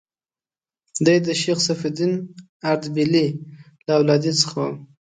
[1.05, 2.13] دی د شیخ صفي الدین
[2.71, 3.27] اردبیلي
[3.85, 4.65] له اولادې څخه و.